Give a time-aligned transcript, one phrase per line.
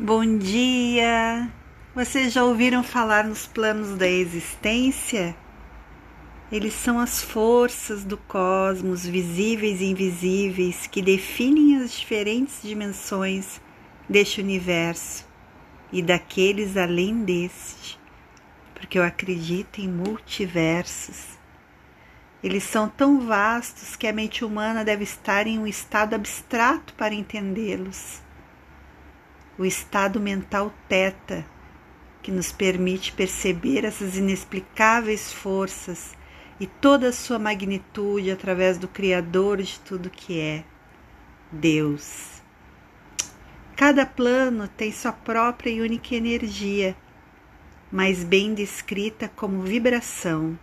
[0.00, 1.50] Bom dia!
[1.92, 5.34] Vocês já ouviram falar nos planos da existência?
[6.52, 13.60] Eles são as forças do cosmos, visíveis e invisíveis, que definem as diferentes dimensões
[14.08, 15.26] deste universo
[15.90, 17.98] e daqueles além deste,
[18.76, 21.26] porque eu acredito em multiversos.
[22.40, 27.12] Eles são tão vastos que a mente humana deve estar em um estado abstrato para
[27.12, 28.27] entendê-los
[29.58, 31.44] o estado mental teta,
[32.22, 36.16] que nos permite perceber essas inexplicáveis forças
[36.60, 40.64] e toda a sua magnitude através do Criador de tudo que é,
[41.50, 42.40] Deus.
[43.74, 46.96] Cada plano tem sua própria e única energia,
[47.90, 50.58] mas bem descrita como vibração.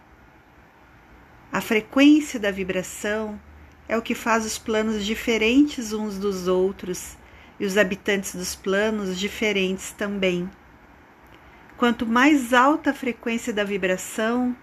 [1.51, 3.39] A frequência da vibração
[3.87, 7.17] é o que faz os planos diferentes uns dos outros
[7.59, 10.49] e os habitantes dos planos diferentes também.
[11.77, 14.55] Quanto mais alta a frequência da vibração,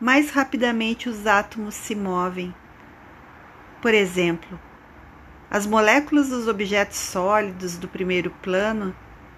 [0.00, 2.54] mais rapidamente os átomos se movem.
[3.80, 4.58] Por exemplo,
[5.50, 8.94] as moléculas dos objetos sólidos do primeiro plano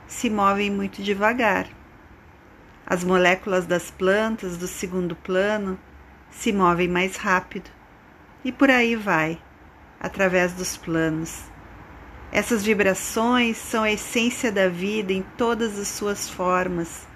[0.07, 1.69] se movem muito devagar.
[2.87, 5.79] As moléculas das plantas do segundo plano
[6.31, 7.71] se movem mais rápido.
[8.43, 9.39] E por aí vai,
[10.01, 11.43] através dos planos.
[12.31, 17.07] Essas vibrações são a essência da vida em todas as suas formas.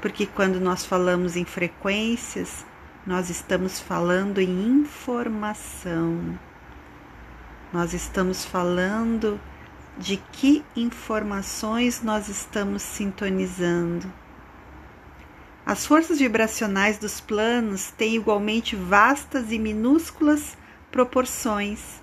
[0.00, 2.64] Porque quando nós falamos em frequências,
[3.06, 6.38] nós estamos falando em informação.
[7.70, 9.38] Nós estamos falando
[9.98, 14.10] de que informações nós estamos sintonizando.
[15.66, 20.56] As forças vibracionais dos planos têm igualmente vastas e minúsculas
[20.90, 22.00] proporções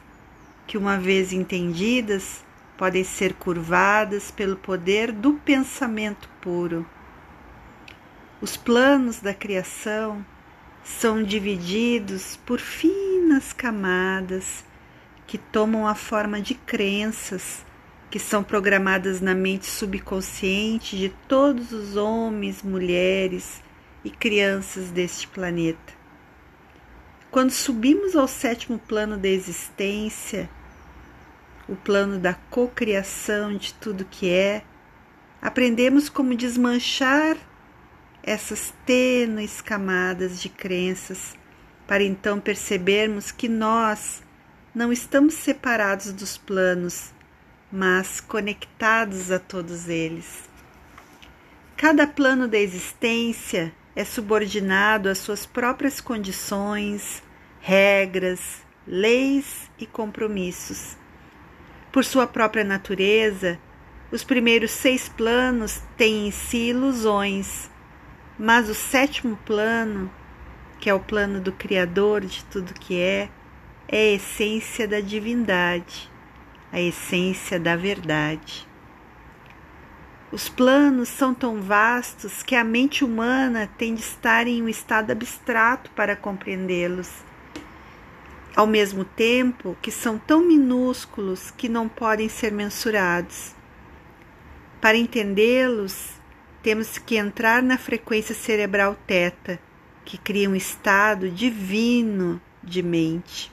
[0.68, 2.44] que, uma vez entendidas,
[2.78, 6.86] podem ser curvadas pelo poder do pensamento puro.
[8.42, 10.26] Os planos da criação
[10.84, 14.64] são divididos por finas camadas
[15.26, 17.66] que tomam a forma de crenças
[18.10, 23.62] que são programadas na mente subconsciente de todos os homens, mulheres
[24.04, 25.94] e crianças deste planeta.
[27.30, 30.50] Quando subimos ao sétimo plano da existência,
[31.68, 34.64] o plano da cocriação de tudo que é,
[35.42, 37.38] aprendemos como desmanchar
[38.22, 41.36] essas tênues camadas de crenças
[41.88, 44.24] para então percebermos que nós
[44.74, 47.14] não estamos separados dos planos,
[47.72, 50.44] mas conectados a todos eles.
[51.78, 57.24] Cada plano da existência é subordinado às suas próprias condições,
[57.62, 60.98] regras, leis e compromissos.
[61.96, 63.58] Por sua própria natureza,
[64.12, 67.72] os primeiros seis planos têm em si ilusões,
[68.38, 70.12] mas o sétimo plano,
[70.78, 73.30] que é o plano do Criador de tudo que é,
[73.88, 76.12] é a essência da divindade,
[76.70, 78.68] a essência da verdade.
[80.34, 85.12] Os planos são tão vastos que a mente humana tem de estar em um estado
[85.12, 87.24] abstrato para compreendê-los
[88.56, 93.54] ao mesmo tempo que são tão minúsculos que não podem ser mensurados.
[94.80, 96.14] Para entendê-los,
[96.64, 99.60] temos que entrar na frequência cerebral teta,
[100.06, 103.52] que cria um estado divino de mente.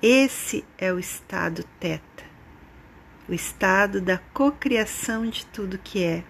[0.00, 2.24] Esse é o estado teta,
[3.28, 6.22] o estado da cocriação de tudo que é.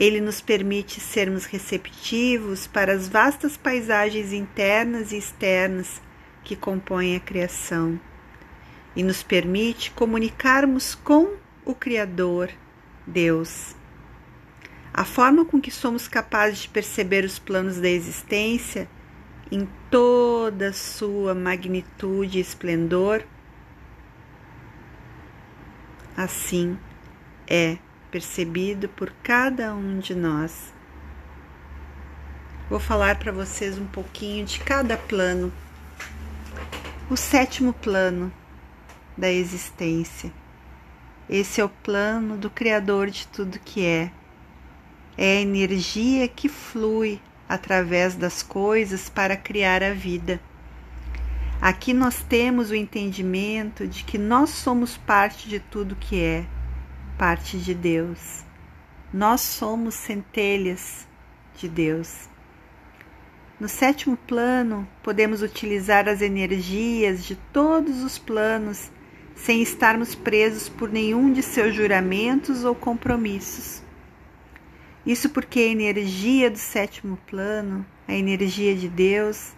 [0.00, 6.00] Ele nos permite sermos receptivos para as vastas paisagens internas e externas
[6.42, 8.00] que compõem a criação
[8.96, 11.34] e nos permite comunicarmos com
[11.66, 12.50] o Criador,
[13.06, 13.76] Deus.
[14.90, 18.88] A forma com que somos capazes de perceber os planos da existência
[19.52, 23.22] em toda sua magnitude e esplendor,
[26.16, 26.78] assim
[27.46, 27.76] é
[28.10, 30.72] percebido por cada um de nós.
[32.68, 35.52] Vou falar para vocês um pouquinho de cada plano.
[37.08, 38.32] O sétimo plano
[39.16, 40.32] da existência.
[41.28, 44.10] Esse é o plano do Criador de tudo que é.
[45.16, 50.40] É a energia que flui através das coisas para criar a vida.
[51.60, 56.46] Aqui nós temos o entendimento de que nós somos parte de tudo que é
[57.20, 58.46] parte de Deus.
[59.12, 61.06] Nós somos centelhas
[61.54, 62.30] de Deus.
[63.60, 68.90] No sétimo plano, podemos utilizar as energias de todos os planos
[69.34, 73.82] sem estarmos presos por nenhum de seus juramentos ou compromissos.
[75.04, 79.52] Isso porque a energia do sétimo plano, a energia de Deus,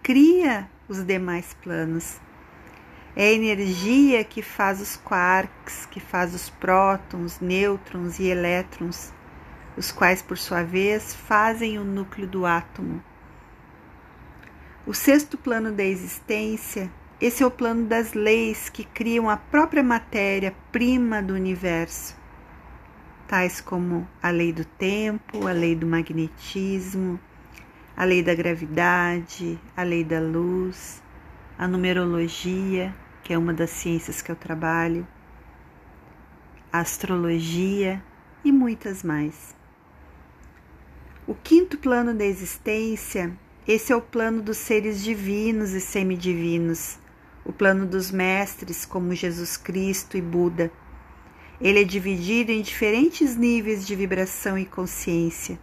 [0.00, 2.20] cria os demais planos.
[3.16, 9.12] É a energia que faz os quarks, que faz os prótons, nêutrons e elétrons,
[9.76, 13.02] os quais, por sua vez, fazem o núcleo do átomo.
[14.86, 16.90] O sexto plano da existência,
[17.20, 22.16] esse é o plano das leis que criam a própria matéria prima do universo,
[23.26, 27.20] tais como a lei do tempo, a lei do magnetismo,
[27.96, 31.02] a lei da gravidade, a lei da luz,
[31.58, 32.94] a numerologia,
[33.30, 35.06] que é uma das ciências que eu trabalho,
[36.72, 38.02] astrologia
[38.44, 39.54] e muitas mais.
[41.28, 43.32] O quinto plano da existência
[43.68, 46.98] esse é o plano dos seres divinos e semidivinos,
[47.44, 50.68] o plano dos mestres como Jesus Cristo e Buda.
[51.60, 55.56] Ele é dividido em diferentes níveis de vibração e consciência.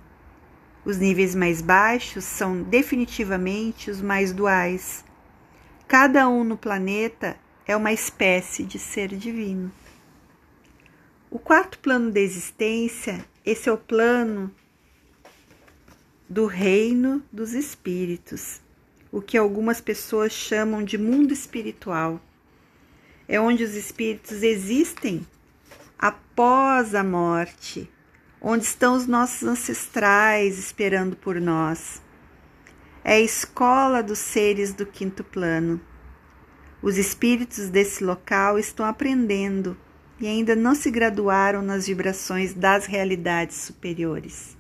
[0.86, 5.04] Os níveis mais baixos são definitivamente os mais duais.
[5.86, 7.36] Cada um no planeta
[7.68, 9.72] é uma espécie de ser divino.
[11.30, 14.50] O quarto plano da existência, esse é o plano
[16.30, 18.62] do reino dos espíritos,
[19.12, 22.22] o que algumas pessoas chamam de mundo espiritual.
[23.28, 25.28] É onde os espíritos existem
[26.00, 27.92] após a morte,
[28.40, 32.02] onde estão os nossos ancestrais esperando por nós.
[33.04, 35.82] É a escola dos seres do quinto plano.
[36.82, 39.76] Os espíritos desse local estão aprendendo
[40.20, 44.56] e ainda não se graduaram nas vibrações das realidades superiores.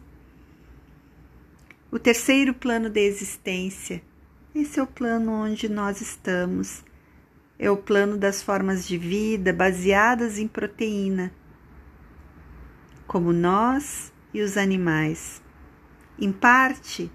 [1.92, 4.02] O terceiro plano da existência,
[4.54, 6.84] esse é o plano onde nós estamos.
[7.60, 11.32] É o plano das formas de vida baseadas em proteína,
[13.08, 15.42] como nós e os animais.
[16.20, 17.12] Em parte,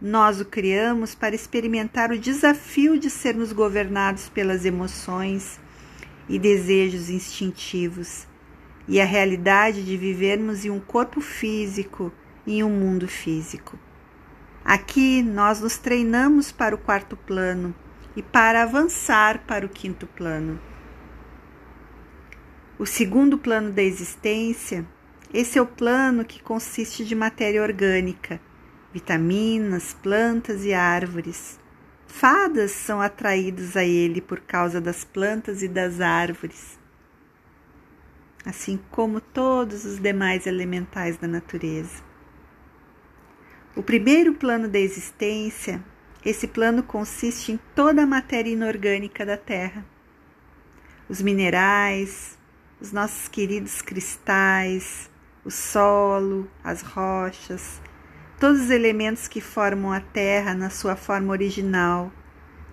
[0.00, 5.58] nós o criamos para experimentar o desafio de sermos governados pelas emoções
[6.28, 8.26] e desejos instintivos
[8.86, 12.12] e a realidade de vivermos em um corpo físico
[12.46, 13.78] em um mundo físico.
[14.64, 17.74] Aqui nós nos treinamos para o quarto plano
[18.14, 20.60] e para avançar para o quinto plano.
[22.78, 24.86] O segundo plano da existência,
[25.34, 28.40] esse é o plano que consiste de matéria orgânica,
[28.92, 31.58] vitaminas, plantas e árvores.
[32.06, 36.78] Fadas são atraídas a ele por causa das plantas e das árvores,
[38.44, 42.02] assim como todos os demais elementais da natureza.
[43.76, 45.84] O primeiro plano da existência,
[46.24, 49.84] esse plano consiste em toda a matéria inorgânica da Terra.
[51.08, 52.36] Os minerais,
[52.80, 55.08] os nossos queridos cristais,
[55.44, 57.80] o solo, as rochas,
[58.38, 62.12] todos os elementos que formam a Terra na sua forma original,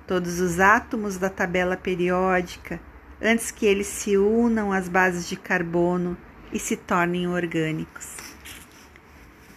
[0.05, 2.79] todos os átomos da tabela periódica,
[3.21, 6.15] antes que eles se unam às bases de carbono
[6.53, 8.15] e se tornem orgânicos.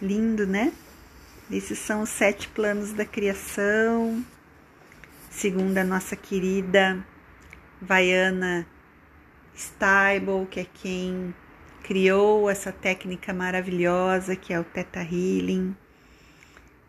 [0.01, 0.73] Lindo, né?
[1.51, 4.23] Esses são os sete planos da criação,
[5.29, 7.03] segundo a nossa querida
[7.81, 8.65] Vaiana
[9.55, 11.33] Stable, que é quem
[11.83, 15.75] criou essa técnica maravilhosa que é o Theta Healing.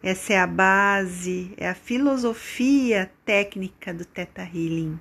[0.02, 4.99] Essa é a base, é a filosofia técnica do Theta Healing.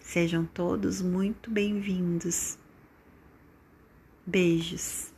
[0.00, 2.58] Sejam todos muito bem-vindos.
[4.26, 5.13] Beijos.